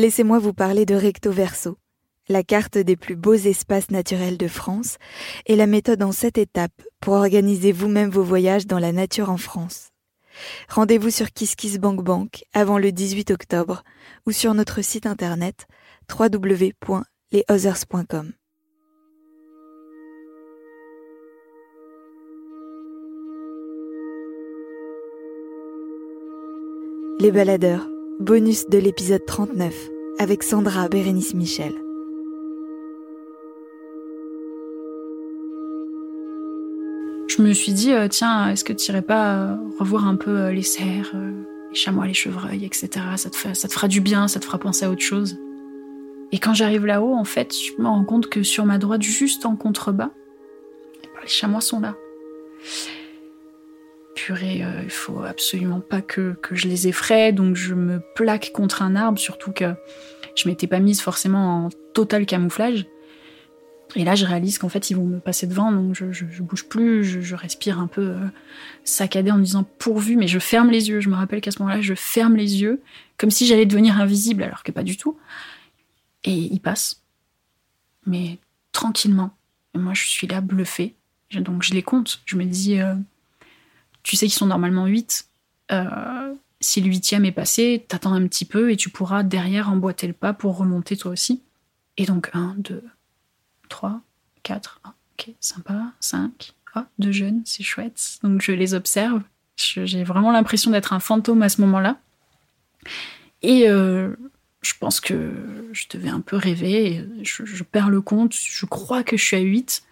[0.00, 1.76] laissez-moi vous parler de Recto Verso,
[2.28, 4.96] la carte des plus beaux espaces naturels de France
[5.46, 9.36] et la méthode en sept étapes pour organiser vous-même vos voyages dans la nature en
[9.36, 9.90] France.
[10.68, 13.84] Rendez-vous sur KissKissBankBank avant le 18 octobre
[14.26, 15.66] ou sur notre site internet
[16.10, 18.32] www.lesothers.com.
[27.20, 27.86] Les baladeurs
[28.20, 29.74] bonus de l'épisode 39
[30.18, 31.72] avec Sandra Bérénice Michel.
[37.28, 40.36] Je me suis dit, euh, tiens, est-ce que tu irais pas euh, revoir un peu
[40.36, 42.90] euh, les cerfs, les chamois, les chevreuils, etc.
[43.16, 45.38] Ça te, ça te fera du bien, ça te fera penser à autre chose.
[46.30, 49.46] Et quand j'arrive là-haut, en fait, je me rends compte que sur ma droite, juste
[49.46, 50.10] en contrebas,
[51.02, 51.96] eh ben, les chamois sont là
[54.34, 58.82] euh, il faut absolument pas que, que je les effraie, donc je me plaque contre
[58.82, 59.74] un arbre, surtout que
[60.36, 62.86] je m'étais pas mise forcément en total camouflage.
[63.96, 67.04] Et là, je réalise qu'en fait, ils vont me passer devant, donc je, bouge plus,
[67.04, 68.26] je, respire un peu euh,
[68.84, 71.00] saccadé en disant pourvu, mais je ferme les yeux.
[71.00, 72.82] Je me rappelle qu'à ce moment-là, je ferme les yeux,
[73.16, 75.18] comme si j'allais devenir invisible, alors que pas du tout.
[76.24, 77.02] Et ils passent,
[78.06, 78.38] mais
[78.72, 79.36] tranquillement.
[79.74, 80.94] Et moi, je suis là, bluffée.
[81.32, 82.22] Donc, je les compte.
[82.26, 82.94] Je me dis, euh,
[84.02, 85.28] tu sais qu'ils sont normalement 8.
[85.72, 90.06] Euh, si le huitième est passé, t'attends un petit peu et tu pourras derrière emboîter
[90.06, 91.42] le pas pour remonter toi aussi.
[91.96, 92.84] Et donc 1, 2,
[93.68, 94.00] 3,
[94.42, 98.18] 4, ok, sympa, 5, oh, deux jeunes, c'est chouette.
[98.22, 99.22] Donc je les observe.
[99.56, 101.98] J'ai vraiment l'impression d'être un fantôme à ce moment-là.
[103.42, 104.14] Et euh,
[104.62, 105.32] je pense que
[105.72, 107.06] je devais un peu rêver.
[107.22, 108.34] Je, je, perds le compte.
[108.34, 109.82] Je crois que je suis à 8.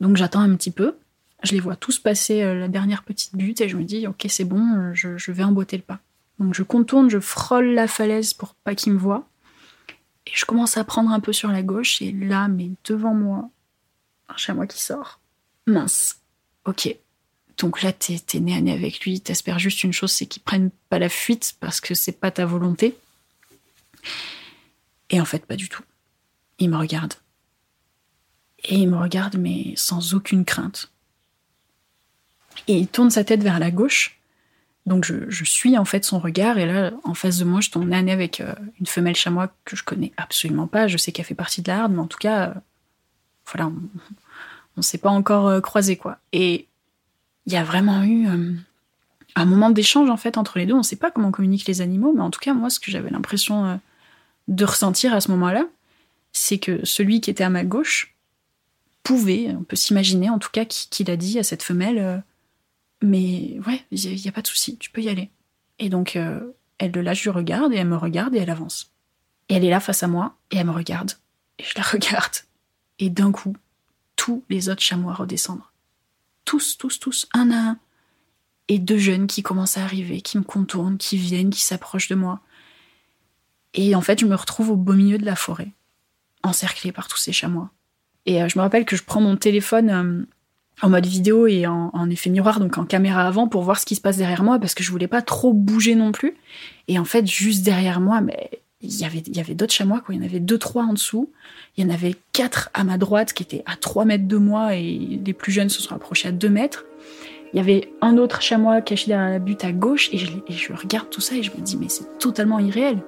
[0.00, 0.96] Donc j'attends un petit peu.
[1.42, 4.26] Je les vois tous passer euh, la dernière petite butte et je me dis, ok,
[4.28, 6.00] c'est bon, euh, je, vais emboîter le pas.
[6.38, 9.26] Donc je contourne, je frôle la falaise pour pas qu'ils me voient.
[10.26, 13.48] Et je commence à prendre un peu sur la gauche et là, mais devant moi,
[14.28, 15.20] un chamois qui sort.
[15.66, 16.18] Mince.
[16.66, 16.94] Ok.
[17.56, 20.42] Donc là, t'es es nez à nez avec lui, t'espères juste une chose, c'est qu'il
[20.42, 22.96] prenne pas la fuite parce que c'est pas ta volonté.
[25.10, 25.82] Et en fait, pas du tout.
[26.58, 27.14] Il me regarde.
[28.64, 30.90] Et il me regarde, mais sans aucune crainte
[32.68, 34.20] et il tourne sa tête vers la gauche.
[34.86, 37.86] Donc je, suis en fait son regard et là en face de moi je tombe
[37.86, 40.88] nez avec euh, une femelle chamois que je connais absolument pas.
[40.88, 42.54] Je sais qu'elle fait partie de la mais en tout cas, euh,
[43.46, 43.80] voilà, on,
[44.78, 46.18] ne s'est pas encore euh, croisé quoi.
[46.32, 46.66] Et
[47.46, 48.26] il y a vraiment eu
[49.34, 50.74] un moment d'échange en fait entre les deux.
[50.74, 52.90] On ne sait pas comment communiquent les animaux, mais en tout cas moi ce que
[52.90, 53.80] j'avais l'impression
[54.48, 55.66] de ressentir à ce moment-là,
[56.32, 58.14] c'est que celui qui était à ma gauche
[59.02, 62.22] pouvait, on peut s'imaginer en tout cas qu'il a dit à cette femelle
[63.02, 65.30] mais ouais, il n'y a, pas de souci, tu peux y aller.
[65.78, 66.40] Et donc, euh,
[66.78, 68.92] elle le lâche du regard et elle me regarde et elle avance.
[69.48, 71.12] Et elle est là face à moi et elle me regarde.
[71.58, 72.34] Et je la regarde.
[72.98, 73.56] Et d'un coup,
[74.16, 75.62] tous les autres chamois redescendent.
[76.44, 77.78] Tous, tous, tous, un à un.
[78.68, 82.14] Et deux jeunes qui commencent à arriver, qui me contournent, qui viennent, qui s'approchent de
[82.14, 82.40] moi.
[83.74, 85.72] Et en fait, je me retrouve au beau milieu de la forêt,
[86.42, 87.70] encerclée par tous ces chamois.
[88.26, 90.26] Et euh, je me rappelle que je prends mon téléphone euh,
[90.82, 93.94] en mode vidéo et en, effet miroir, donc en caméra avant, pour voir ce qui
[93.94, 96.36] se passe derrière moi, parce que je voulais pas trop bouger non plus.
[96.88, 100.00] Et en fait, juste derrière moi, mais il y avait, il y avait d'autres chamois,
[100.00, 100.14] quoi.
[100.14, 101.30] Il y en avait deux, trois en dessous.
[101.76, 104.74] Il y en avait quatre à ma droite qui étaient à trois mètres de moi
[104.74, 106.84] et les plus jeunes se sont approchés à deux mètres.
[107.52, 110.72] Il y avait un autre chamois caché derrière la butte à gauche et et je
[110.72, 113.02] regarde tout ça et je me dis, mais c'est totalement irréel.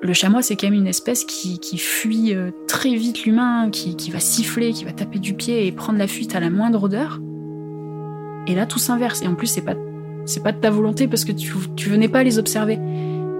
[0.00, 4.20] Le chamois, c'est quand même une espèce qui, fuit euh, très vite l'humain, qui, va
[4.20, 7.20] siffler, qui va taper du pied et prendre la fuite à la moindre odeur.
[8.46, 9.22] Et là, tout s'inverse.
[9.22, 9.74] Et en plus, c'est pas,
[10.24, 12.78] c'est pas de ta volonté parce que tu, tu venais pas les observer.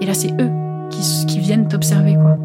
[0.01, 0.51] Et là, c'est eux
[0.91, 2.39] qui, qui viennent t'observer, quoi.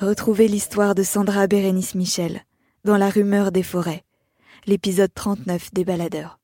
[0.00, 2.46] Retrouvez l'histoire de Sandra Bérénice Michel
[2.84, 4.02] dans La rumeur des forêts,
[4.64, 6.39] l'épisode 39 des baladeurs.